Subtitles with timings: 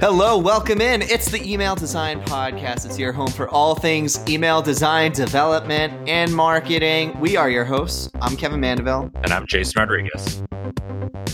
[0.00, 1.02] Hello, welcome in.
[1.02, 2.86] It's the Email Design Podcast.
[2.86, 7.18] It's your home for all things email design, development, and marketing.
[7.18, 8.08] We are your hosts.
[8.22, 9.10] I'm Kevin Mandeville.
[9.16, 10.42] And I'm Jason Rodriguez.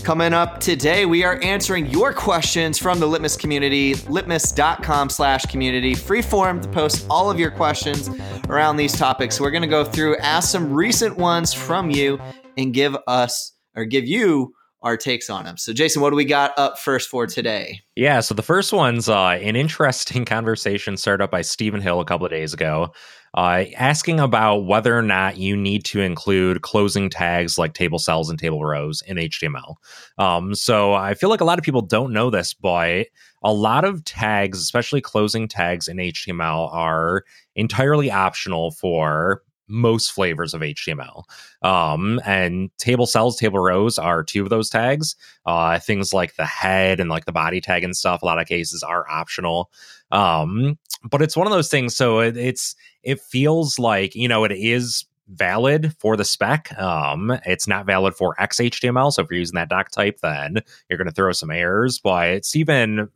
[0.03, 5.95] Coming up today, we are answering your questions from the Litmus community, litmus.com slash community.
[5.95, 8.09] Free form to post all of your questions
[8.49, 9.39] around these topics.
[9.39, 12.19] We're going to go through, ask some recent ones from you,
[12.57, 15.57] and give us or give you our takes on them.
[15.57, 17.81] So, Jason, what do we got up first for today?
[17.95, 22.05] Yeah, so the first one's uh, an interesting conversation started up by Stephen Hill a
[22.05, 22.93] couple of days ago,
[23.33, 28.29] uh, asking about whether or not you need to include closing tags like table cells
[28.29, 29.75] and table rows in HTML.
[30.19, 33.07] Um, so I feel like a lot of people don't know this, but
[33.45, 37.23] a lot of tags, especially closing tags in HTML, are
[37.55, 41.23] entirely optional for most flavors of HTML.
[41.61, 45.15] Um, and table cells, table rows are two of those tags.
[45.45, 48.47] Uh, things like the head and like the body tag and stuff, a lot of
[48.47, 49.69] cases are optional.
[50.11, 51.95] Um, but it's one of those things.
[51.95, 56.75] So it, it's, it feels like, you know, it is valid for the spec.
[56.79, 59.13] Um, it's not valid for XHTML.
[59.13, 62.29] So if you're using that doc type, then you're going to throw some errors, but
[62.29, 63.09] it's even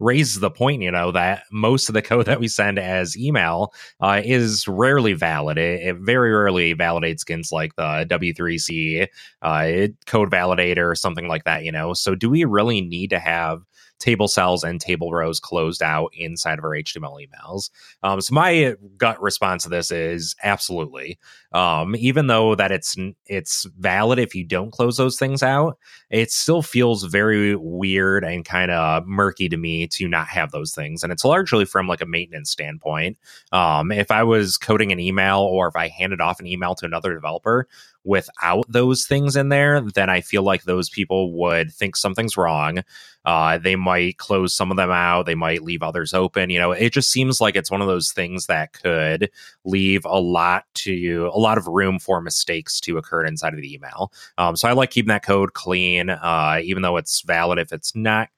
[0.00, 3.72] raises the point, you know, that most of the code that we send as email
[4.00, 5.58] uh, is rarely valid.
[5.58, 9.08] It, it, very rarely validates against like the W3C
[9.42, 11.94] uh, code validator or something like that, you know.
[11.94, 13.62] So, do we really need to have
[13.98, 17.70] table cells and table rows closed out inside of our HTML emails.
[18.02, 21.18] Um, so my gut response to this is absolutely.
[21.52, 22.96] Um, even though that it's
[23.26, 25.78] it's valid if you don't close those things out,
[26.10, 30.74] it still feels very weird and kind of murky to me to not have those
[30.74, 31.02] things.
[31.02, 33.16] And it's largely from like a maintenance standpoint.
[33.52, 36.86] Um, if I was coding an email or if I handed off an email to
[36.86, 37.66] another developer,
[38.04, 42.82] without those things in there, then I feel like those people would think something's wrong.
[43.24, 45.26] Uh, they might close some of them out.
[45.26, 46.48] They might leave others open.
[46.48, 49.30] You know, it just seems like it's one of those things that could
[49.64, 53.74] leave a lot to a lot of room for mistakes to occur inside of the
[53.74, 54.12] email.
[54.38, 57.94] Um, so I like keeping that code clean, uh, even though it's valid if it's
[57.94, 58.28] not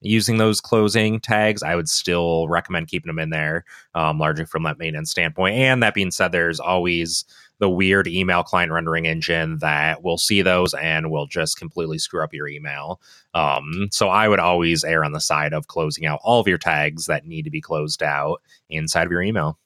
[0.00, 3.64] using those closing tags, I would still recommend keeping them in there,
[3.94, 5.56] um, largely from that maintenance standpoint.
[5.56, 7.24] And that being said, there's always
[7.58, 12.22] the weird email client rendering engine that will see those and will just completely screw
[12.22, 13.00] up your email.
[13.34, 16.58] Um, so I would always err on the side of closing out all of your
[16.58, 19.58] tags that need to be closed out inside of your email.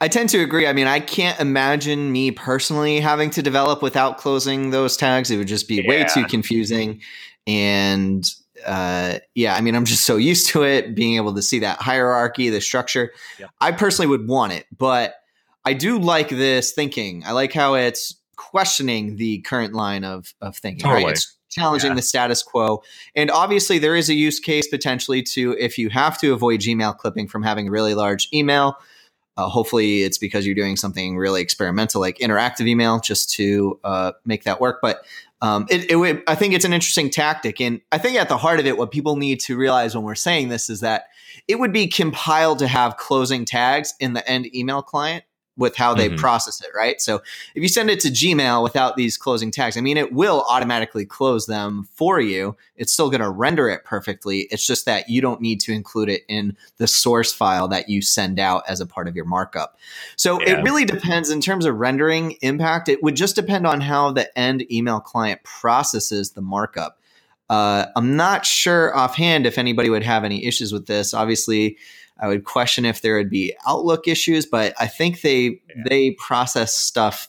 [0.00, 0.66] I tend to agree.
[0.66, 5.30] I mean, I can't imagine me personally having to develop without closing those tags.
[5.30, 5.88] It would just be yeah.
[5.88, 7.02] way too confusing.
[7.46, 8.24] And
[8.66, 11.80] uh, yeah, I mean, I'm just so used to it, being able to see that
[11.80, 13.12] hierarchy, the structure.
[13.38, 13.46] Yeah.
[13.60, 15.16] I personally would want it, but
[15.64, 17.22] I do like this thinking.
[17.24, 20.84] I like how it's questioning the current line of of thinking.
[20.84, 21.04] Totally.
[21.04, 21.12] Right?
[21.12, 21.96] It's challenging yeah.
[21.96, 22.82] the status quo.
[23.14, 26.96] And obviously there is a use case potentially to if you have to avoid Gmail
[26.96, 28.76] clipping from having a really large email.
[29.36, 34.12] Uh, hopefully it's because you're doing something really experimental like interactive email just to uh,
[34.24, 34.78] make that work.
[34.80, 35.04] But
[35.42, 37.60] um, it, it, I think it's an interesting tactic.
[37.60, 40.14] And I think at the heart of it, what people need to realize when we're
[40.14, 41.06] saying this is that
[41.48, 45.24] it would be compiled to have closing tags in the end email client
[45.60, 46.16] with how they mm-hmm.
[46.16, 47.00] process it, right?
[47.02, 47.16] So
[47.54, 51.04] if you send it to Gmail without these closing tags, I mean, it will automatically
[51.04, 52.56] close them for you.
[52.76, 54.48] It's still going to render it perfectly.
[54.50, 58.00] It's just that you don't need to include it in the source file that you
[58.00, 59.78] send out as a part of your markup.
[60.16, 60.58] So yeah.
[60.58, 62.88] it really depends in terms of rendering impact.
[62.88, 66.96] It would just depend on how the end email client processes the markup.
[67.50, 71.12] Uh, I'm not sure offhand if anybody would have any issues with this.
[71.12, 71.76] Obviously,
[72.20, 75.82] I would question if there would be Outlook issues, but I think they yeah.
[75.88, 77.28] they process stuff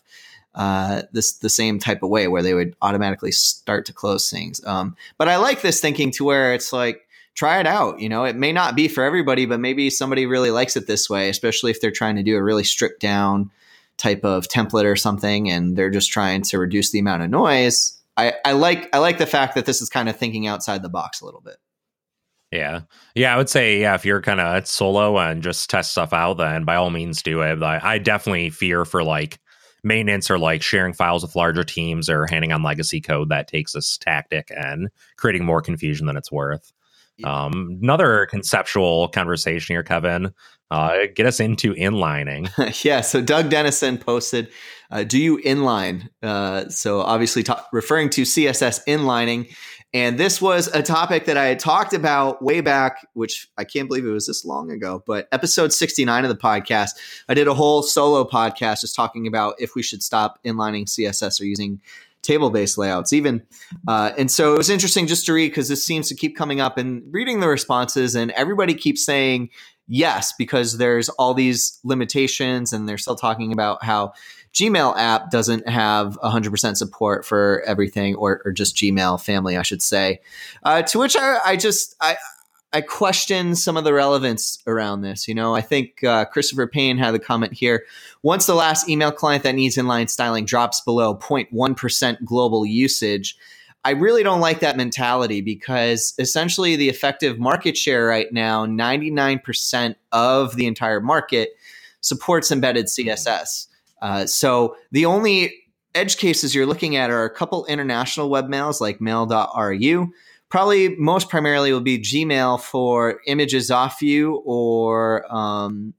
[0.53, 4.63] uh, this the same type of way where they would automatically start to close things.
[4.65, 7.99] Um, but I like this thinking to where it's like try it out.
[7.99, 11.09] You know, it may not be for everybody, but maybe somebody really likes it this
[11.09, 13.49] way, especially if they're trying to do a really stripped down
[13.97, 17.97] type of template or something, and they're just trying to reduce the amount of noise.
[18.17, 20.89] I, I like I like the fact that this is kind of thinking outside the
[20.89, 21.57] box a little bit.
[22.51, 22.81] Yeah.
[23.15, 26.37] Yeah, I would say, yeah, if you're kind of solo and just test stuff out,
[26.37, 27.63] then by all means do it.
[27.63, 29.39] I, I definitely fear for like
[29.83, 33.73] maintenance or like sharing files with larger teams or handing on legacy code that takes
[33.73, 36.71] this tactic and creating more confusion than it's worth.
[37.23, 40.33] Um, another conceptual conversation here, Kevin.
[40.69, 42.49] Uh, get us into inlining.
[42.85, 43.01] yeah.
[43.01, 44.49] So Doug Dennison posted,
[44.89, 49.53] uh, "Do you inline?" Uh, so obviously, ta- referring to CSS inlining,
[49.93, 53.89] And this was a topic that I had talked about way back, which I can't
[53.89, 56.91] believe it was this long ago, but episode 69 of the podcast,
[57.27, 61.41] I did a whole solo podcast just talking about if we should stop inlining CSS
[61.41, 61.81] or using
[62.21, 63.41] table based layouts, even.
[63.87, 66.61] Uh, and so it was interesting just to read because this seems to keep coming
[66.61, 69.49] up and reading the responses, and everybody keeps saying
[69.87, 74.13] yes because there's all these limitations, and they're still talking about how
[74.53, 79.81] Gmail app doesn't have 100% support for everything, or, or just Gmail family, I should
[79.81, 80.19] say.
[80.63, 82.17] Uh, to which I, I just I
[82.73, 85.27] I question some of the relevance around this.
[85.27, 87.85] You know, I think uh, Christopher Payne had the comment here.
[88.23, 93.37] Once the last email client that needs inline styling drops below 0.1% global usage,
[93.83, 99.95] I really don't like that mentality because essentially the effective market share right now, 99%
[100.13, 101.49] of the entire market
[101.99, 103.67] supports embedded CSS.
[104.01, 105.53] Uh, so the only
[105.93, 110.11] edge cases you're looking at are a couple international webmails like mail.ru
[110.51, 115.93] probably most primarily will be Gmail for images off you or um,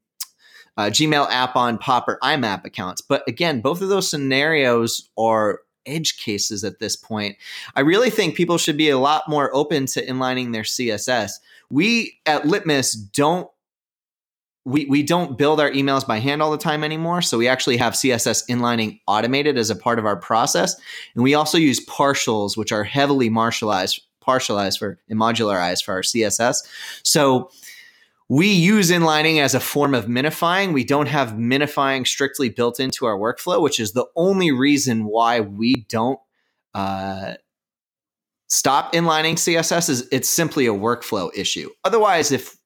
[0.78, 3.00] Gmail app on POP or IMAP accounts.
[3.00, 7.36] But again, both of those scenarios are edge cases at this point.
[7.74, 11.32] I really think people should be a lot more open to inlining their CSS.
[11.70, 13.48] We at Litmus don't
[14.64, 17.20] we, we don't build our emails by hand all the time anymore.
[17.20, 20.76] So we actually have CSS inlining automated as a part of our process.
[21.14, 26.02] And we also use partials, which are heavily martialized partialized for and modularized for our
[26.02, 26.58] CSS.
[27.02, 27.50] So
[28.28, 30.72] we use inlining as a form of minifying.
[30.72, 35.40] We don't have minifying strictly built into our workflow, which is the only reason why
[35.40, 36.20] we don't
[36.72, 37.34] uh,
[38.48, 39.90] stop inlining CSS.
[39.90, 41.68] Is it's simply a workflow issue.
[41.84, 42.56] Otherwise, if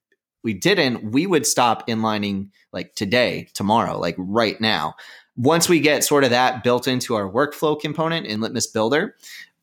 [0.47, 4.95] we didn't, we would stop inlining like today, tomorrow, like right now.
[5.37, 9.17] Once we get sort of that built into our workflow component in Litmus Builder,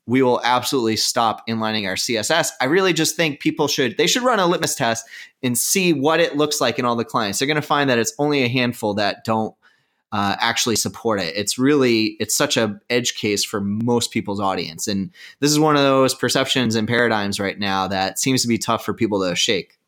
[0.06, 4.22] we will absolutely stop inlining our css i really just think people should they should
[4.22, 5.06] run a litmus test
[5.44, 7.38] and see what it looks like in all the clients.
[7.38, 9.54] They're going to find that it's only a handful that don't
[10.10, 11.36] uh, actually support it.
[11.36, 14.88] It's really it's such a edge case for most people's audience.
[14.88, 15.10] And
[15.40, 18.84] this is one of those perceptions and paradigms right now that seems to be tough
[18.84, 19.78] for people to shake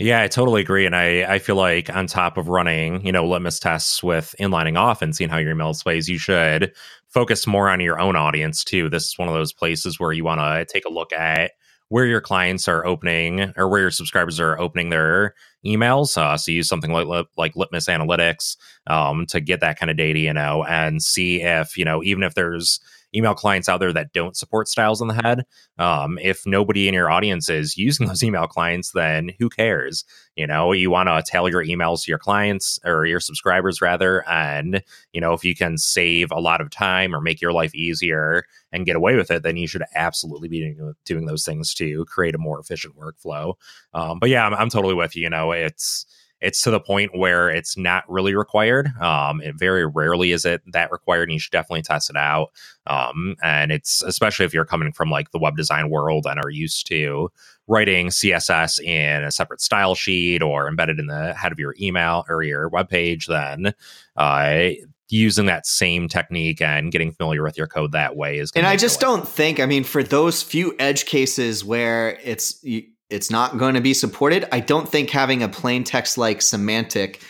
[0.00, 0.86] yeah, I totally agree.
[0.86, 4.78] And I, I feel like on top of running, you know, litmus tests with inlining
[4.78, 6.72] off and seeing how your email displays, you should
[7.08, 8.88] focus more on your own audience too.
[8.88, 11.52] This is one of those places where you want to take a look at
[11.90, 15.34] where your clients are opening or where your subscribers are opening their
[15.66, 16.16] emails.
[16.16, 18.56] Uh, so use something like like Litmus Analytics
[18.86, 22.22] um, to get that kind of data, you know, and see if you know even
[22.22, 22.80] if there's
[23.14, 25.44] email clients out there that don't support styles on the head.
[25.78, 30.04] Um, if nobody in your audience is using those email clients, then who cares?
[30.36, 34.26] You know, you want to tailor your emails to your clients or your subscribers rather.
[34.28, 37.74] And, you know, if you can save a lot of time or make your life
[37.74, 40.74] easier and get away with it, then you should absolutely be
[41.04, 43.54] doing, those things to create a more efficient workflow.
[43.92, 45.22] Um, but yeah, I'm, I'm totally with you.
[45.22, 46.06] You know, it's,
[46.40, 48.88] it's to the point where it's not really required.
[49.00, 52.48] Um, it very rarely is it that required, and you should definitely test it out.
[52.86, 56.50] Um, and it's especially if you're coming from like the web design world and are
[56.50, 57.30] used to
[57.66, 62.24] writing CSS in a separate style sheet or embedded in the head of your email
[62.28, 63.74] or your web page, then
[64.16, 64.70] uh,
[65.08, 68.50] using that same technique and getting familiar with your code that way is.
[68.54, 69.60] And I just don't think.
[69.60, 73.94] I mean, for those few edge cases where it's you, it's not going to be
[73.94, 74.46] supported.
[74.52, 77.22] I don't think having a plain text like semantic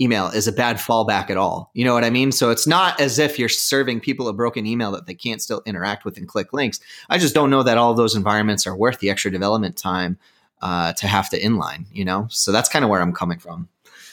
[0.00, 1.70] email is a bad fallback at all.
[1.74, 2.32] You know what I mean?
[2.32, 5.62] So it's not as if you're serving people a broken email that they can't still
[5.66, 6.80] interact with and click links.
[7.10, 10.18] I just don't know that all those environments are worth the extra development time
[10.62, 12.26] uh, to have to inline, you know?
[12.28, 13.68] So that's kind of where I'm coming from.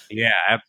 [0.09, 0.59] Yeah,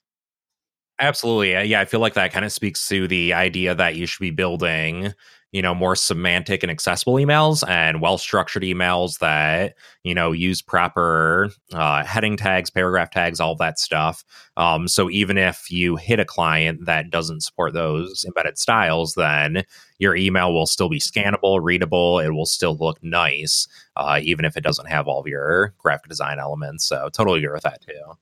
[0.99, 1.52] absolutely.
[1.64, 4.30] Yeah, I feel like that kind of speaks to the idea that you should be
[4.30, 5.12] building
[5.52, 10.62] you know more semantic and accessible emails and well structured emails that you know use
[10.62, 14.25] proper uh, heading tags paragraph tags all that stuff.
[14.56, 19.64] Um, so even if you hit a client that doesn't support those embedded styles then
[19.99, 24.56] your email will still be scannable readable it will still look nice uh, even if
[24.56, 26.85] it doesn't have all of your graphic design elements.
[26.87, 28.16] So totally agree with that too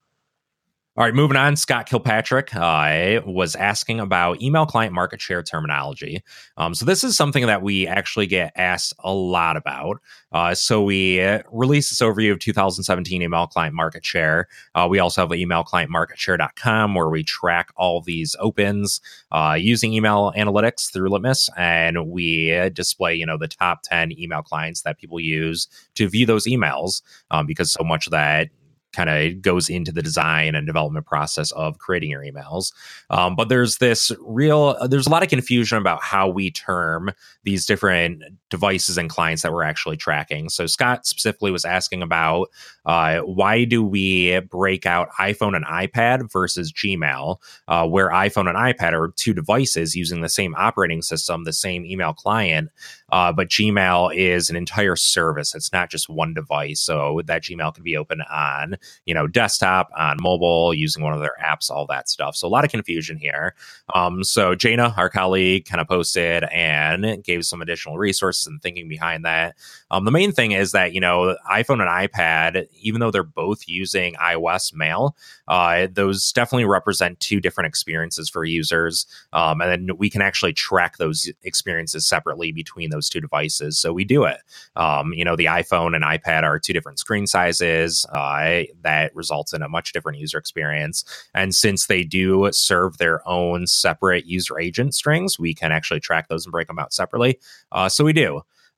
[0.97, 1.54] all right, moving on.
[1.54, 6.20] Scott Kilpatrick uh, was asking about email client market share terminology.
[6.56, 10.00] Um, so, this is something that we actually get asked a lot about.
[10.32, 11.20] Uh, so, we
[11.52, 14.49] released this overview of 2017 email client market share.
[14.75, 20.32] Uh, we also have email client where we track all these opens uh, using email
[20.37, 21.49] analytics through Litmus.
[21.56, 26.26] And we display, you know, the top 10 email clients that people use to view
[26.26, 28.49] those emails um, because so much of that
[28.92, 32.73] kind of goes into the design and development process of creating your emails.
[33.11, 37.11] Um, but there's this real, uh, there's a lot of confusion about how we term
[37.44, 40.49] these different devices and clients that we're actually tracking.
[40.49, 42.49] So Scott specifically was asking about
[42.85, 47.37] uh, why do we break out iPhone and iPad versus Gmail,
[47.69, 51.87] uh, where iPhone and iPad are two devices using the same operating system, the same
[51.87, 52.71] email client,
[53.12, 55.54] uh, but Gmail is an entire service.
[55.54, 56.80] It's not just one device.
[56.80, 58.76] So that Gmail can be open on,
[59.07, 62.37] you know, desktop, on mobile, using one of their apps, all that stuff.
[62.37, 63.54] So a lot of confusion here.
[63.95, 68.88] Um, so Jana, our colleague, kind of posted and gave some additional resources and thinking
[68.88, 69.56] behind that.
[69.90, 73.68] Um, the main thing is that, you know, iPhone and iPad, even though they're both
[73.68, 75.16] using iOS Mail,
[75.49, 79.06] uh, those definitely represent two different experiences for users.
[79.32, 83.78] Um, and then we can actually track those experiences separately between those two devices.
[83.78, 84.38] So we do it.
[84.76, 88.06] Um, you know, the iPhone and iPad are two different screen sizes.
[88.12, 91.04] Uh, that results in a much different user experience.
[91.35, 96.28] And since they do serve their own separate user agent strings, we can actually track
[96.28, 97.38] those and break them out separately.
[97.73, 98.29] Uh, so we do.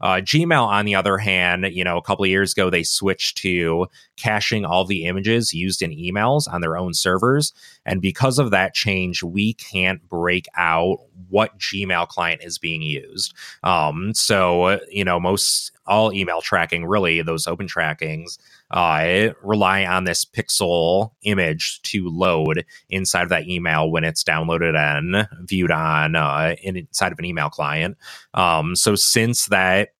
[0.03, 3.37] Uh, Gmail, on the other hand, you know, a couple of years ago, they switched
[3.39, 7.53] to caching all the images used in emails on their own servers.
[7.87, 13.33] And because of that change, we can't break out what Gmail client is being used.
[13.63, 18.39] Um, so, you know, most all email tracking, really, those open trackings,
[18.73, 24.77] uh, rely on this pixel image to load inside of that email when it's downloaded
[24.77, 27.97] and viewed on uh, inside of an email client.
[28.35, 29.91] Um, so since that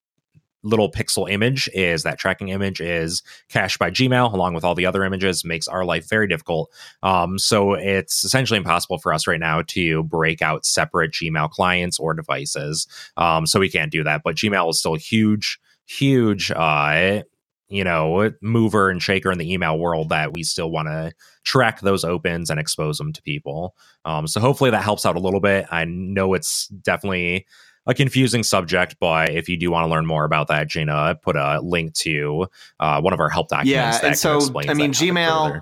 [0.63, 4.85] little pixel image is that tracking image is cached by Gmail along with all the
[4.85, 6.71] other images makes our life very difficult.
[7.03, 11.99] Um, so it's essentially impossible for us right now to break out separate Gmail clients
[11.99, 12.87] or devices.
[13.17, 14.23] Um, so we can't do that.
[14.23, 17.23] But Gmail is still huge, huge uh,
[17.69, 21.11] you know, mover and shaker in the email world that we still want to
[21.43, 23.75] track those opens and expose them to people.
[24.05, 25.65] Um, so hopefully that helps out a little bit.
[25.71, 27.45] I know it's definitely
[27.85, 31.35] a confusing subject, but if you do want to learn more about that, Gina put
[31.35, 32.47] a link to
[32.79, 33.99] uh, one of our help documents.
[34.01, 35.61] Yeah, and so I mean, Gmail.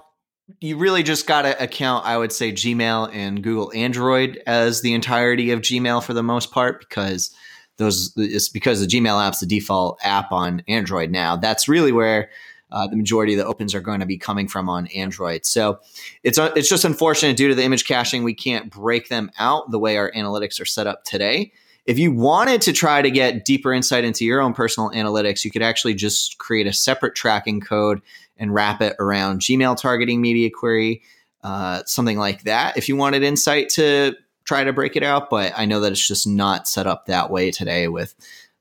[0.60, 4.94] You really just got to account, I would say, Gmail and Google Android as the
[4.94, 7.34] entirety of Gmail for the most part, because
[7.82, 11.36] those it's because the Gmail app's the default app on Android now.
[11.36, 12.30] That's really where
[12.72, 15.46] uh, the majority of the opens are going to be coming from on Android.
[15.46, 15.80] So
[16.24, 19.72] it's uh, it's just unfortunate due to the image caching we can't break them out
[19.72, 21.52] the way our analytics are set up today.
[21.86, 25.50] If you wanted to try to get deeper insight into your own personal analytics, you
[25.50, 28.02] could actually just create a separate tracking code
[28.38, 31.02] and wrap it around Gmail targeting media query,
[31.44, 32.78] uh, something like that.
[32.78, 34.16] If you wanted insight to
[34.52, 37.32] try to break it out, but I know that it's just not set up that
[37.32, 38.14] way today with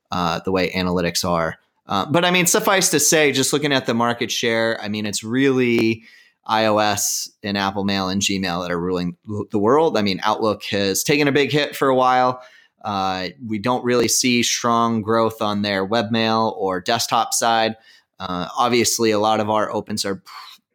[0.09, 1.59] uh, the way analytics are.
[1.85, 5.05] Uh, but I mean, suffice to say, just looking at the market share, I mean,
[5.05, 6.03] it's really
[6.49, 9.17] iOS and Apple Mail and Gmail that are ruling
[9.49, 9.97] the world.
[9.97, 12.41] I mean, Outlook has taken a big hit for a while.
[12.85, 17.75] Uh, we don't really see strong growth on their webmail or desktop side.
[18.17, 20.21] Uh, obviously, a lot of our opens are p-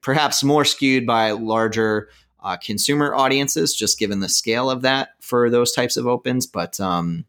[0.03, 2.11] perhaps more skewed by larger
[2.47, 6.47] uh, consumer audiences, just given the scale of that for those types of opens.
[6.47, 7.25] But um,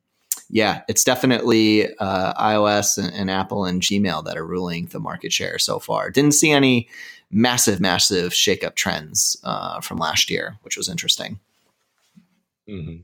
[0.48, 5.34] yeah, it's definitely uh, iOS and, and, Apple and Gmail that are ruling the market
[5.34, 6.12] share so far.
[6.12, 6.88] Didn't see any
[7.32, 11.40] massive, massive shakeup trends uh, from last year, which was interesting.
[12.70, 12.98] Mm-hmm.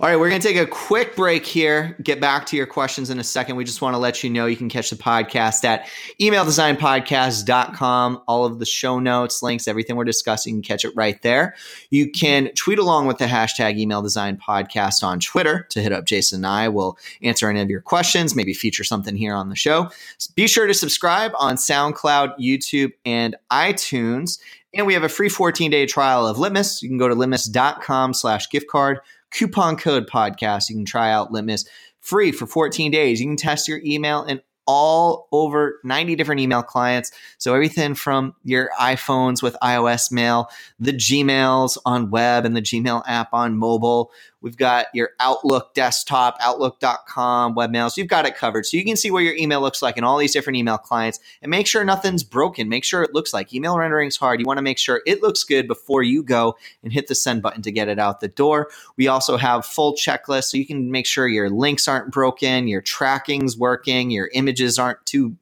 [0.00, 1.94] All right, we're going to take a quick break here.
[2.02, 3.56] Get back to your questions in a second.
[3.56, 5.86] We just want to let you know you can catch the podcast at
[6.18, 8.22] emaildesignpodcast.com.
[8.26, 11.54] All of the show notes, links, everything we're discussing, you can catch it right there.
[11.90, 16.46] You can tweet along with the hashtag emaildesignpodcast on Twitter to hit up Jason and
[16.46, 16.70] I.
[16.70, 19.90] We'll answer any of your questions, maybe feature something here on the show.
[20.34, 24.38] Be sure to subscribe on SoundCloud, YouTube, and iTunes.
[24.72, 26.82] And we have a free 14 day trial of Litmus.
[26.82, 29.00] You can go to litmus.com slash gift card
[29.30, 30.68] coupon code podcast.
[30.68, 31.64] You can try out Litmus
[32.00, 33.20] free for 14 days.
[33.20, 37.10] You can test your email and all over 90 different email clients.
[37.38, 43.02] So everything from your iPhones with iOS mail, the Gmails on web and the Gmail
[43.06, 47.96] app on mobile, We've got your Outlook desktop, outlook.com, webmails.
[47.96, 48.66] You've got it covered.
[48.66, 51.20] So you can see what your email looks like in all these different email clients
[51.42, 52.68] and make sure nothing's broken.
[52.68, 54.40] Make sure it looks like email rendering is hard.
[54.40, 57.42] You want to make sure it looks good before you go and hit the send
[57.42, 58.70] button to get it out the door.
[58.96, 62.82] We also have full checklists so you can make sure your links aren't broken, your
[62.82, 65.36] tracking's working, your images aren't too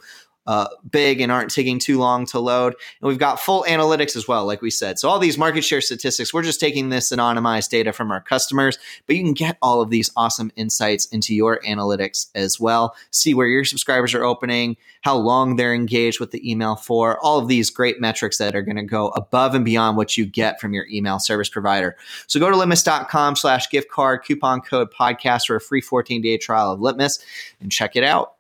[0.49, 2.75] uh, big and aren't taking too long to load.
[3.01, 4.99] And we've got full analytics as well, like we said.
[4.99, 8.79] So all these market share statistics, we're just taking this anonymized data from our customers,
[9.07, 12.97] but you can get all of these awesome insights into your analytics as well.
[13.11, 17.39] See where your subscribers are opening, how long they're engaged with the email for, all
[17.39, 20.63] of these great metrics that are going to go above and beyond what you get
[20.63, 21.95] from your email service provider.
[22.27, 26.39] So go to litmus.com slash gift card coupon code podcast for a free 14 day
[26.39, 27.19] trial of Litmus
[27.61, 28.38] and check it out.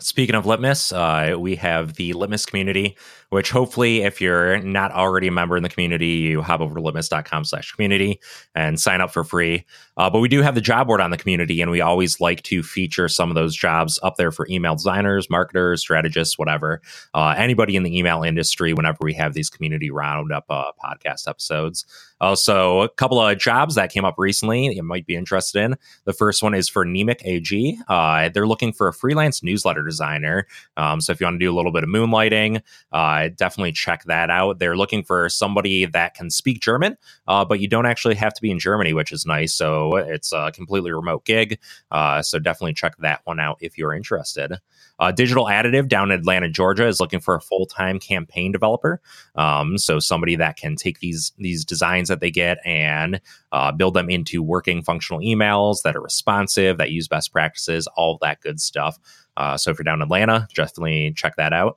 [0.00, 2.96] Speaking of Litmus, uh, we have the Litmus community,
[3.28, 6.80] which hopefully, if you're not already a member in the community, you hop over to
[6.80, 8.18] litmus.com slash community
[8.54, 9.66] and sign up for free.
[9.98, 12.42] Uh, but we do have the job board on the community, and we always like
[12.44, 16.80] to feature some of those jobs up there for email designers, marketers, strategists, whatever.
[17.12, 21.84] Uh, anybody in the email industry, whenever we have these community roundup uh, podcast episodes.
[22.20, 25.76] Also, a couple of jobs that came up recently you might be interested in.
[26.04, 27.78] The first one is for Nemic AG.
[27.88, 30.46] Uh, they're looking for a freelance newsletter designer.
[30.76, 32.62] Um, so if you want to do a little bit of moonlighting,
[32.92, 34.58] uh, definitely check that out.
[34.58, 36.96] They're looking for somebody that can speak German,
[37.26, 39.52] uh, but you don't actually have to be in Germany, which is nice.
[39.54, 41.58] So it's a completely remote gig.
[41.90, 44.56] Uh, so definitely check that one out if you're interested.
[44.98, 49.00] Uh, Digital Additive down in Atlanta, Georgia, is looking for a full time campaign developer.
[49.34, 53.20] Um, so somebody that can take these these designs that they get and
[53.52, 58.18] uh, build them into working functional emails that are responsive, that use best practices, all
[58.20, 58.98] that good stuff.
[59.36, 61.76] Uh, so if you're down in Atlanta, definitely check that out.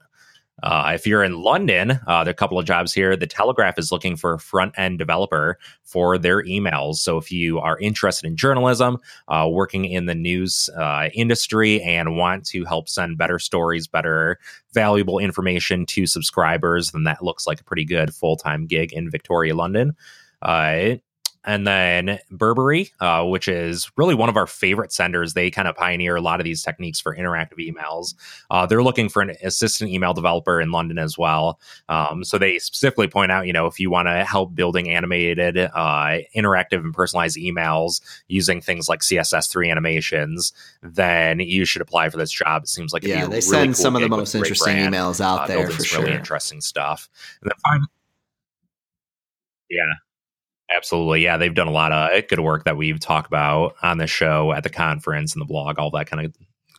[0.61, 3.15] Uh, if you're in London, uh, there are a couple of jobs here.
[3.15, 6.97] The Telegraph is looking for a front end developer for their emails.
[6.97, 12.15] So if you are interested in journalism, uh, working in the news uh, industry, and
[12.15, 14.37] want to help send better stories, better
[14.73, 19.09] valuable information to subscribers, then that looks like a pretty good full time gig in
[19.09, 19.95] Victoria, London.
[20.43, 20.97] Uh,
[21.45, 25.33] and then Burberry, uh, which is really one of our favorite senders.
[25.33, 28.13] They kind of pioneer a lot of these techniques for interactive emails.
[28.49, 31.59] Uh, they're looking for an assistant email developer in London as well.
[31.89, 35.57] Um, so they specifically point out, you know, if you want to help building animated,
[35.57, 42.17] uh, interactive, and personalized emails using things like CSS3 animations, then you should apply for
[42.17, 42.63] this job.
[42.63, 45.19] It seems like yeah, they really send cool some of the most interesting brand, emails
[45.19, 46.01] out uh, there for some sure.
[46.03, 47.09] really interesting stuff.
[47.41, 47.87] And then finally,
[49.69, 49.93] yeah.
[50.69, 51.21] Absolutely.
[51.23, 54.53] Yeah, they've done a lot of good work that we've talked about on the show,
[54.53, 56.33] at the conference, and the blog, all that kind of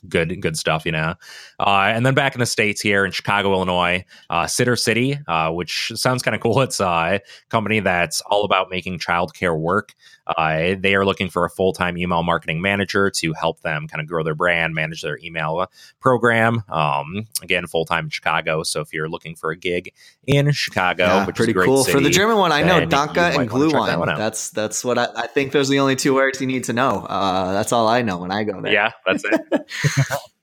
[0.09, 1.15] good good stuff, you know.
[1.61, 5.93] Uh, and then back in the states here in Chicago, Illinois, uh, Sittercity, uh, which
[5.95, 6.61] sounds kind of cool.
[6.61, 9.95] It's a company that's all about making childcare work.
[10.27, 14.01] Uh, they are looking for a full time email marketing manager to help them kind
[14.01, 16.63] of grow their brand, manage their email program.
[16.69, 18.63] Um, again, full time in Chicago.
[18.63, 19.93] So if you're looking for a gig
[20.27, 21.85] in Chicago, Yeah, which pretty is a great cool.
[21.85, 25.09] For the German one, I know Danke and wanna that one That's that's what I,
[25.17, 25.53] I think.
[25.53, 27.07] Those are the only two words you need to know.
[27.09, 28.73] Uh, that's all I know when I go there.
[28.73, 30.11] Yeah, that's it.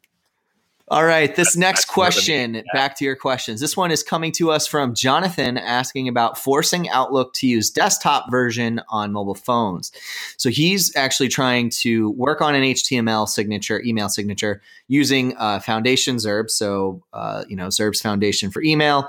[0.91, 2.63] All right, this next question, yeah.
[2.73, 3.61] back to your questions.
[3.61, 8.29] This one is coming to us from Jonathan asking about forcing Outlook to use desktop
[8.29, 9.93] version on mobile phones.
[10.35, 16.17] So he's actually trying to work on an HTML signature, email signature, using uh, Foundation
[16.17, 16.49] ZURB.
[16.49, 19.07] So, uh, you know, ZURB's Foundation for email.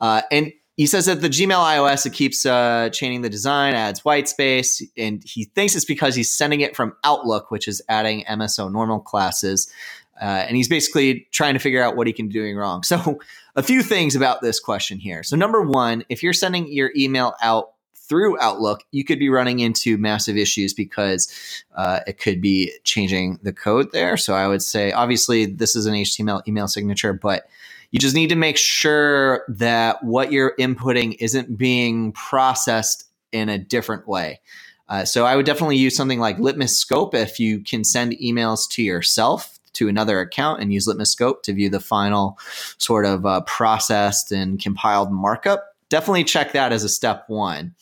[0.00, 4.02] Uh, and he says that the Gmail iOS, it keeps uh, chaining the design, adds
[4.02, 8.24] white space, and he thinks it's because he's sending it from Outlook, which is adding
[8.24, 9.70] MSO normal classes.
[10.20, 12.82] Uh, and he's basically trying to figure out what he can be doing wrong.
[12.88, 13.20] So,
[13.54, 15.22] a few things about this question here.
[15.22, 19.58] So, number one, if you're sending your email out through Outlook, you could be running
[19.58, 21.30] into massive issues because
[21.76, 24.16] uh, it could be changing the code there.
[24.16, 27.48] So, I would say, obviously, this is an HTML email signature, but
[27.90, 33.58] you just need to make sure that what you're inputting isn't being processed in a
[33.58, 34.40] different way.
[34.88, 38.68] Uh, so I would definitely use something like Litmus Scope if you can send emails
[38.70, 42.38] to yourself to another account and use Litmus Scope to view the final
[42.78, 45.64] sort of uh, processed and compiled markup.
[45.88, 47.74] Definitely check that as a step one.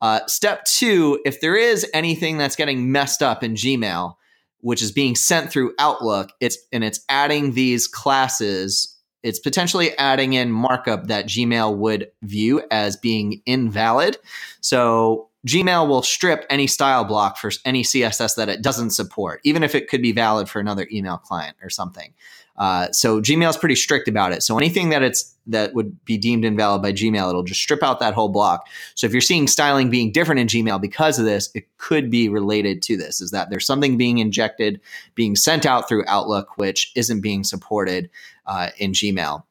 [0.00, 4.14] Uh, step two, if there is anything that's getting messed up in Gmail,
[4.60, 10.32] which is being sent through Outlook, it's and it's adding these classes it's potentially adding
[10.32, 14.16] in markup that Gmail would view as being invalid.
[14.60, 19.62] So Gmail will strip any style block for any CSS that it doesn't support, even
[19.62, 22.12] if it could be valid for another email client or something.
[22.60, 24.42] Uh, so Gmail is pretty strict about it.
[24.42, 28.00] So anything that it's that would be deemed invalid by Gmail, it'll just strip out
[28.00, 28.68] that whole block.
[28.94, 32.28] So if you're seeing styling being different in Gmail because of this, it could be
[32.28, 33.22] related to this.
[33.22, 34.80] Is that there's something being injected,
[35.14, 38.10] being sent out through Outlook, which isn't being supported
[38.44, 39.42] uh, in Gmail.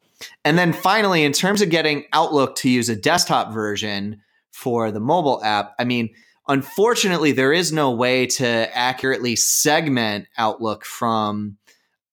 [0.46, 4.22] And then finally, in terms of getting Outlook to use a desktop version
[4.60, 6.10] for the mobile app, I mean,
[6.50, 8.46] unfortunately, there is no way to
[8.78, 11.58] accurately segment Outlook from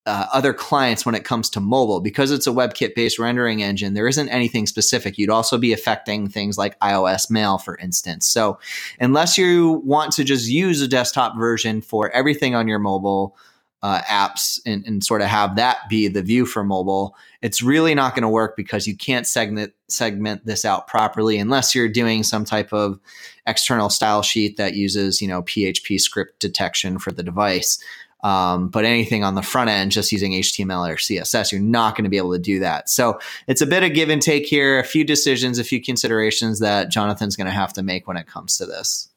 [0.06, 3.94] uh, other clients when it comes to mobile because it's a WebKit based rendering engine.
[3.94, 5.18] There isn't anything specific.
[5.18, 8.28] You'd also be affecting things like iOS Mail, for instance.
[8.28, 8.60] So,
[9.00, 13.36] unless you want to just use a desktop version for everything on your mobile
[13.86, 17.94] uh, apps and, and sort of have that be the view for mobile, it's really
[17.94, 22.24] not going to work because you can't segment segment this out properly unless you're doing
[22.24, 22.98] some type of
[23.46, 27.78] external style sheet that uses you know PHP script detection for the device.
[28.24, 32.02] Um, but anything on the front end, just using HTML or CSS, you're not going
[32.02, 32.88] to be able to do that.
[32.88, 36.58] So it's a bit of give and take here, a few decisions, a few considerations
[36.58, 39.10] that Jonathan's going to have to make when it comes to this.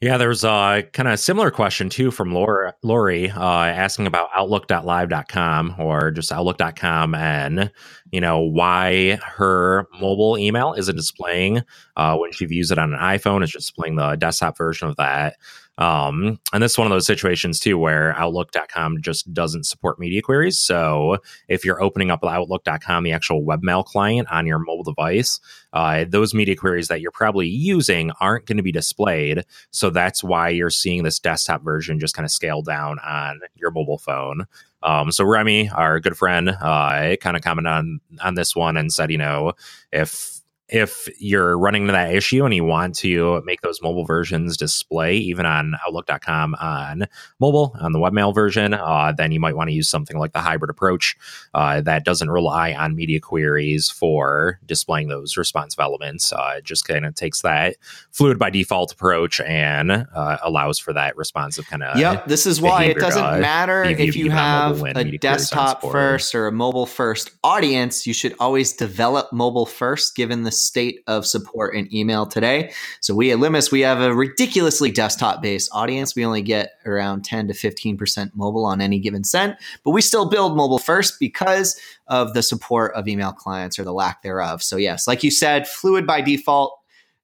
[0.00, 5.74] Yeah, there's a kind of similar question too from Laura, Lori uh, asking about Outlook.live.com
[5.76, 7.72] or just Outlook.com and
[8.12, 11.62] you know why her mobile email isn't displaying
[11.96, 13.42] uh, when she views it on an iPhone.
[13.42, 15.34] It's just displaying the desktop version of that.
[15.78, 20.20] Um, and this is one of those situations too where Outlook.com just doesn't support media
[20.20, 20.58] queries.
[20.58, 25.40] So if you're opening up Outlook.com, the actual webmail client on your mobile device,
[25.72, 29.44] uh, those media queries that you're probably using aren't going to be displayed.
[29.70, 33.70] So that's why you're seeing this desktop version just kind of scale down on your
[33.70, 34.46] mobile phone.
[34.82, 38.92] Um, so Remy, our good friend, uh, kind of commented on on this one and
[38.92, 39.52] said, you know,
[39.92, 40.37] if
[40.68, 45.16] if you're running into that issue and you want to make those mobile versions display
[45.16, 47.06] even on outlook.com on
[47.40, 50.40] mobile on the webmail version uh, then you might want to use something like the
[50.40, 51.16] hybrid approach
[51.54, 56.32] uh, that doesn't rely on media queries for displaying those responsive elements.
[56.32, 57.76] Uh, it just kind of takes that
[58.10, 62.60] fluid by default approach and uh, allows for that responsive kind of yep this is
[62.60, 67.30] why it doesn't uh, matter if you have a desktop first or a mobile first
[67.44, 72.72] audience you should always develop mobile first given the state of support in email today.
[73.00, 76.14] So we at Litmus, we have a ridiculously desktop based audience.
[76.14, 80.28] We only get around 10 to 15% mobile on any given send, but we still
[80.28, 84.62] build mobile first because of the support of email clients or the lack thereof.
[84.62, 86.74] So yes, like you said, fluid by default.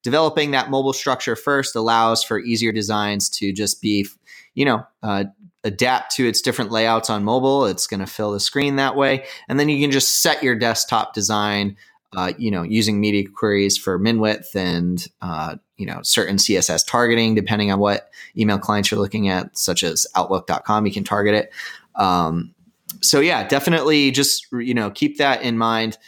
[0.03, 4.07] Developing that mobile structure first allows for easier designs to just be,
[4.55, 5.25] you know, uh,
[5.64, 7.64] adapt to its different layouts on mobile.
[7.64, 9.25] It's going to fill the screen that way.
[9.49, 11.77] And then you can just set your desktop design
[12.14, 16.87] uh, you know, using media queries for min width and uh, you know certain CSS
[16.87, 21.35] targeting, depending on what email clients you're looking at, such as Outlook.com, you can target
[21.35, 21.53] it.
[21.94, 22.55] Um,
[23.00, 25.98] so yeah, definitely just you know keep that in mind.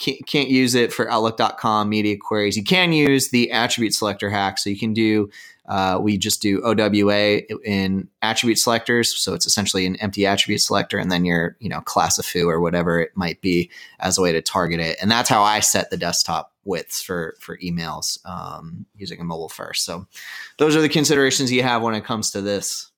[0.00, 2.56] You can't use it for Outlook.com media queries.
[2.56, 5.30] You can use the attribute selector hack, so you can do
[5.66, 9.16] uh, we just do OWA in attribute selectors.
[9.16, 12.48] So it's essentially an empty attribute selector and then your, you know, class of foo
[12.48, 13.70] or whatever it might be
[14.00, 14.98] as a way to target it.
[15.00, 19.48] And that's how I set the desktop widths for, for emails um, using a mobile
[19.48, 19.84] first.
[19.84, 20.06] So
[20.58, 22.91] those are the considerations you have when it comes to this.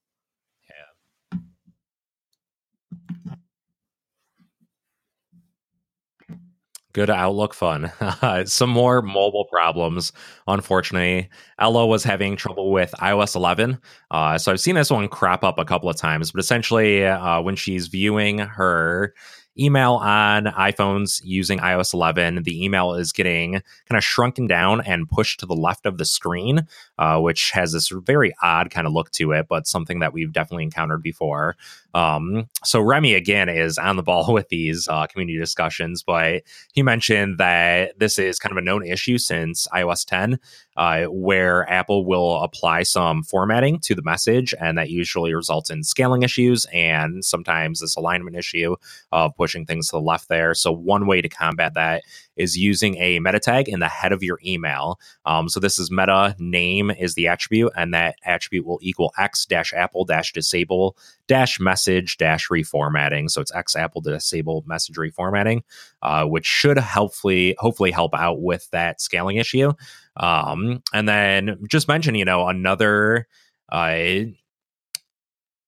[6.95, 7.93] Good Outlook fun.
[8.47, 10.13] Some more mobile problems.
[10.47, 11.29] Unfortunately,
[11.59, 13.79] Ella was having trouble with iOS 11.
[14.11, 17.43] Uh, so I've seen this one crop up a couple of times, but essentially, uh,
[17.43, 19.13] when she's viewing her
[19.59, 25.09] email on iPhones using iOS 11, the email is getting kind of shrunken down and
[25.09, 26.67] pushed to the left of the screen,
[26.99, 30.33] uh, which has this very odd kind of look to it, but something that we've
[30.33, 31.57] definitely encountered before.
[31.95, 36.83] Um, so Remy again is on the ball with these uh, community discussions, but he
[36.83, 40.39] mentioned that this is kind of a known issue since iOS 10,
[40.77, 45.85] uh, where Apple will apply some formatting to the message, and that usually results in
[45.85, 48.75] scaling issues and sometimes this alignment issue
[49.13, 50.55] of pushing things to the left there.
[50.55, 52.03] So one way to combat that
[52.37, 54.99] is using a meta tag in the head of your email.
[55.25, 59.47] Um, so this is meta name is the attribute, and that attribute will equal x
[59.47, 60.97] dash apple dash disable
[61.29, 61.84] dash message
[62.19, 63.31] dash reformatting.
[63.31, 65.63] So it's x apple disable message reformatting,
[66.03, 69.73] uh, which should hopefully hopefully help out with that scaling issue.
[70.17, 73.27] Um, and then just mention, you know, another
[73.71, 74.25] uh,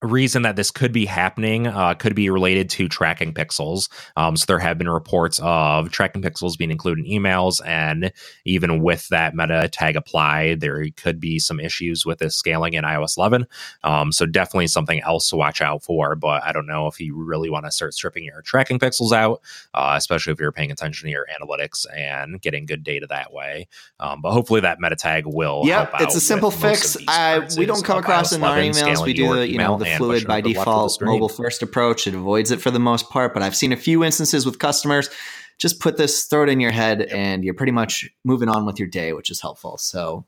[0.06, 3.88] reason that this could be happening uh, could be related to tracking pixels.
[4.16, 8.12] Um, so there have been reports of tracking pixels being included in emails, and
[8.44, 12.84] even with that meta tag applied, there could be some issues with this scaling in
[12.84, 13.46] iOS 11.
[13.84, 16.14] Um, so definitely something else to watch out for.
[16.14, 19.40] But I don't know if you really want to start stripping your tracking pixels out,
[19.74, 23.68] uh, especially if you're paying attention to your analytics and getting good data that way.
[24.00, 25.62] Um, but hopefully that meta tag will.
[25.64, 26.96] Yep, it's a simple fix.
[27.08, 29.04] I, we don't come across in our emails.
[29.04, 32.06] We do the you know the fluid by default mobile first approach.
[32.06, 35.10] It avoids it for the most part, but I've seen a few instances with customers
[35.58, 38.78] just put this, throw it in your head, and you're pretty much moving on with
[38.78, 39.78] your day, which is helpful.
[39.78, 40.26] So,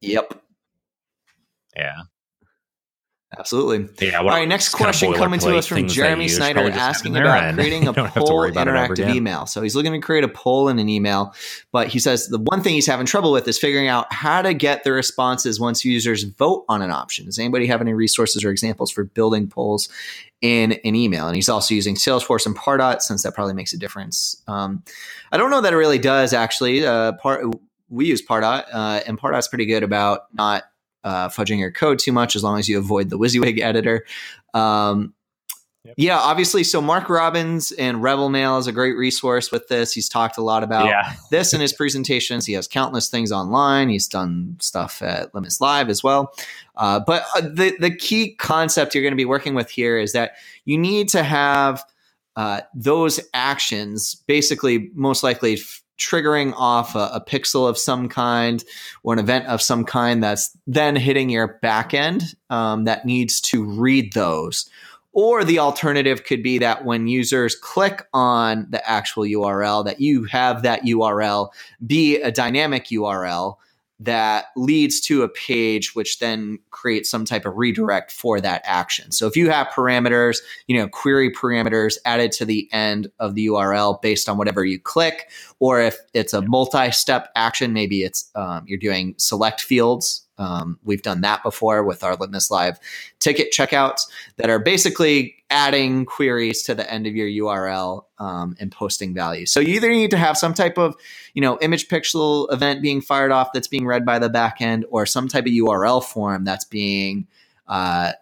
[0.00, 0.42] yep.
[1.76, 2.02] Yeah.
[3.38, 3.88] Absolutely.
[4.08, 4.18] Yeah.
[4.18, 4.48] All right.
[4.48, 9.46] Next question coming to us from Jeremy Snyder asking about creating a poll interactive email.
[9.46, 11.32] So he's looking to create a poll in an email,
[11.70, 14.52] but he says the one thing he's having trouble with is figuring out how to
[14.52, 17.26] get the responses once users vote on an option.
[17.26, 19.88] Does anybody have any resources or examples for building polls
[20.40, 21.28] in an email?
[21.28, 24.42] And he's also using Salesforce and Pardot since that probably makes a difference.
[24.48, 24.82] Um,
[25.30, 26.84] I don't know that it really does actually.
[26.84, 27.44] Uh, part
[27.90, 30.64] we use Pardot, uh, and Pardot's pretty good about not
[31.04, 34.04] uh, fudging your code too much as long as you avoid the WYSIWYG editor.
[34.54, 35.14] Um,
[35.84, 35.94] yep.
[35.96, 36.64] Yeah, obviously.
[36.64, 39.92] So Mark Robbins and Rebelmail is a great resource with this.
[39.92, 41.14] He's talked a lot about yeah.
[41.30, 42.46] this in his presentations.
[42.46, 43.88] He has countless things online.
[43.88, 46.34] He's done stuff at Litmus Live as well.
[46.76, 50.12] Uh, but uh, the the key concept you're going to be working with here is
[50.12, 50.32] that
[50.64, 51.84] you need to have
[52.36, 58.64] uh, those actions basically most likely f- triggering off a, a, pixel of some kind
[59.02, 63.64] or an event of some kind that's then hitting your backend um, that needs to
[63.64, 64.68] read those.
[65.12, 70.24] Or the alternative could be that when users click on the actual URL, that you
[70.24, 71.50] have that URL
[71.84, 73.56] be a dynamic URL
[74.00, 79.12] that leads to a page which then creates some type of redirect for that action.
[79.12, 83.46] So if you have parameters, you know, query parameters added to the end of the
[83.46, 88.64] URL based on whatever you click, or if it's a multi-step action, maybe it's um,
[88.66, 92.80] you're doing select fields um, we've done that before with our Litmus Live
[93.18, 98.72] ticket checkouts that are basically adding queries to the end of your URL um, and
[98.72, 99.44] posting value.
[99.44, 100.96] So you either need to have some type of,
[101.34, 105.04] you know, image pixel event being fired off that's being read by the backend, or
[105.04, 107.26] some type of URL form that's being
[107.68, 108.12] uh,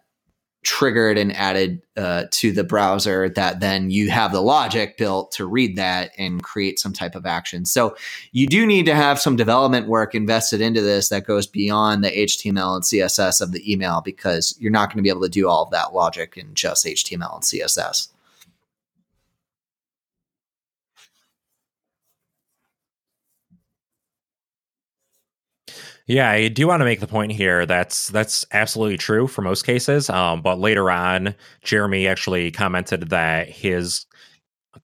[0.69, 5.47] triggered and added uh, to the browser that then you have the logic built to
[5.47, 7.65] read that and create some type of action.
[7.65, 7.97] So
[8.33, 12.11] you do need to have some development work invested into this that goes beyond the
[12.11, 15.49] HTML and CSS of the email because you're not going to be able to do
[15.49, 18.09] all of that logic in just HTML and CSS.
[26.09, 27.67] Yeah, I do want to make the point here.
[27.67, 30.09] That's that's absolutely true for most cases.
[30.09, 34.07] Um, but later on, Jeremy actually commented that his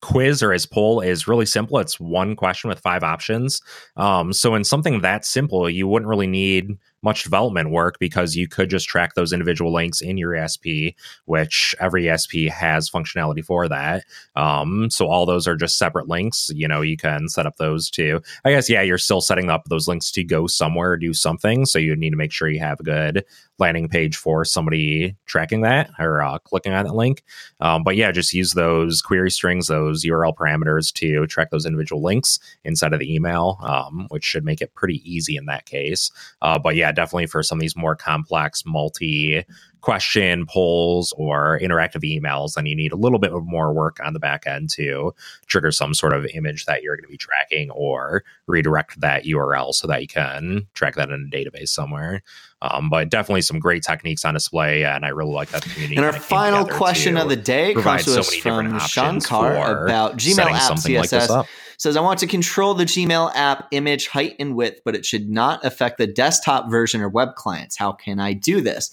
[0.03, 1.79] quiz or his poll is really simple.
[1.79, 3.63] It's one question with five options.
[3.97, 8.49] Um, so in something that simple, you wouldn't really need much development work because you
[8.49, 10.95] could just track those individual links in your ESP,
[11.27, 14.05] which every ESP has functionality for that.
[14.35, 16.51] Um, so all those are just separate links.
[16.55, 18.21] You know, you can set up those too.
[18.45, 21.67] I guess, yeah, you're still setting up those links to go somewhere, do something.
[21.67, 23.25] So you need to make sure you have a good
[23.59, 27.23] landing page for somebody tracking that or uh, clicking on that link.
[27.61, 32.03] Um, but yeah, just use those query strings, those URL parameters to track those individual
[32.03, 36.11] links inside of the email, um, which should make it pretty easy in that case.
[36.43, 39.45] Uh, but yeah, definitely for some of these more complex multi
[39.85, 44.19] question polls or interactive emails, then you need a little bit more work on the
[44.19, 45.15] back end to
[45.47, 49.75] trigger some sort of image that you're going to be tracking or redirect that URL
[49.75, 52.23] so that you can track that in a database somewhere.
[52.63, 55.97] Um, but definitely some great techniques on display, and I really like that community.
[55.97, 60.47] And our final question of the day comes to so us from Shankar about Gmail
[60.47, 61.29] app CSS.
[61.29, 61.47] Like
[61.85, 65.29] says I want to control the Gmail app image height and width, but it should
[65.29, 67.77] not affect the desktop version or web clients.
[67.77, 68.93] How can I do this?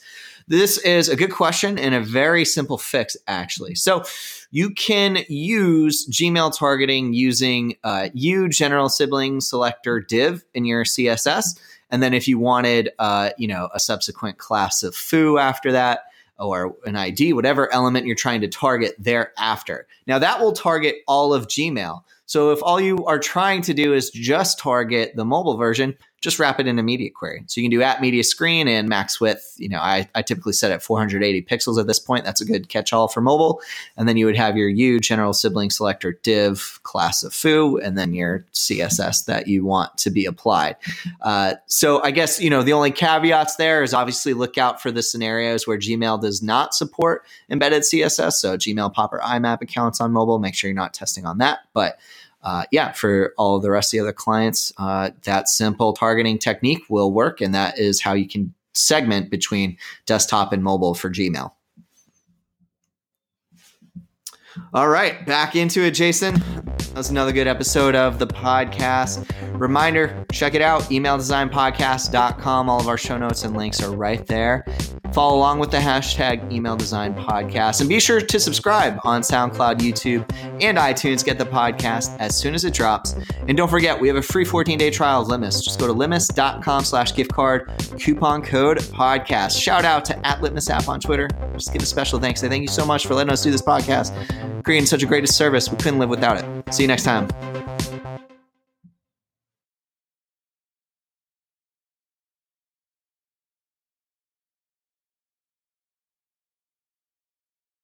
[0.49, 3.75] This is a good question and a very simple fix, actually.
[3.75, 4.04] So
[4.51, 8.10] you can use Gmail targeting using uh,
[8.49, 11.58] general sibling selector div in your CSS.
[11.89, 16.01] And then if you wanted, uh, you know, a subsequent class of foo after that,
[16.38, 19.88] or an ID, whatever element you're trying to target thereafter.
[20.08, 22.01] Now that will target all of Gmail.
[22.32, 26.39] So if all you are trying to do is just target the mobile version, just
[26.39, 27.44] wrap it in a media query.
[27.48, 29.56] So you can do at media screen and max width.
[29.58, 32.24] You know, I, I typically set at 480 pixels at this point.
[32.24, 33.60] That's a good catch all for mobile.
[33.98, 37.98] And then you would have your U general sibling selector div class of foo, and
[37.98, 40.78] then your CSS that you want to be applied.
[41.22, 44.89] Uh, so I guess, you know, the only caveats there is obviously look out for
[44.89, 48.34] the scenarios where Gmail does not support embedded CSS.
[48.34, 51.60] So Gmail Pop or IMAP accounts on mobile, make sure you're not testing on that.
[51.74, 52.00] But
[52.43, 56.84] uh, yeah, for all the rest of the other clients, uh, that simple targeting technique
[56.89, 57.41] will work.
[57.41, 61.51] And that is how you can segment between desktop and mobile for Gmail.
[64.73, 66.41] All right, back into it, Jason.
[66.93, 69.25] That's another good episode of the podcast.
[69.58, 72.69] Reminder check it out emaildesignpodcast.com.
[72.69, 74.65] All of our show notes and links are right there.
[75.13, 79.80] Follow along with the hashtag email design podcast and be sure to subscribe on SoundCloud,
[79.80, 80.30] YouTube,
[80.62, 81.24] and iTunes.
[81.24, 83.15] Get the podcast as soon as it drops.
[83.47, 85.62] And don't forget, we have a free 14 day trial of Litmus.
[85.62, 89.62] Just go to litmus.com slash gift card, coupon code podcast.
[89.62, 91.28] Shout out to at Litmus app on Twitter.
[91.54, 92.41] Just give a special thanks.
[92.41, 94.13] Say thank you so much for letting us do this podcast.
[94.63, 95.69] Creating such a great service.
[95.69, 96.74] We couldn't live without it.
[96.74, 97.28] See you next time.